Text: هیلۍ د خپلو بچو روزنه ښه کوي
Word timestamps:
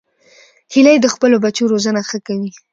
هیلۍ 0.73 0.97
د 1.01 1.07
خپلو 1.13 1.35
بچو 1.43 1.63
روزنه 1.73 2.01
ښه 2.09 2.17
کوي 2.27 2.51